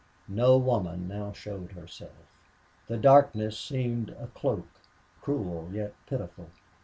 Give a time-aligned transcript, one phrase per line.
[0.27, 2.25] No woman now showed herself.
[2.87, 4.65] The darkness seemed a cloak,
[5.21, 6.47] cruel yet pitiful.